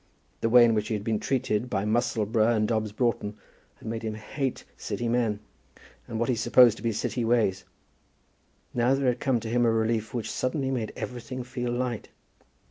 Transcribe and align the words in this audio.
The 0.39 0.49
way 0.49 0.65
in 0.65 0.73
which 0.73 0.87
he 0.87 0.95
had 0.95 1.03
been 1.03 1.19
treated 1.19 1.69
by 1.69 1.85
Musselboro 1.85 2.47
and 2.55 2.67
Dobbs 2.67 2.91
Broughton 2.91 3.37
had 3.75 3.87
made 3.87 4.01
him 4.01 4.15
hate 4.15 4.63
City 4.75 5.07
men, 5.07 5.39
and 6.07 6.19
what 6.19 6.27
he 6.27 6.33
supposed 6.33 6.75
to 6.77 6.81
be 6.83 6.91
City 6.91 7.23
ways. 7.23 7.65
Now 8.73 8.95
there 8.95 9.09
had 9.09 9.19
come 9.19 9.39
to 9.41 9.47
him 9.47 9.63
a 9.63 9.69
relief 9.69 10.11
which 10.11 10.31
suddenly 10.31 10.71
made 10.71 10.91
everything 10.95 11.43
feel 11.43 11.71
light. 11.71 12.09